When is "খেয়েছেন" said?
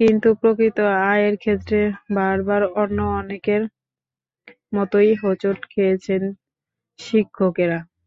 5.72-6.22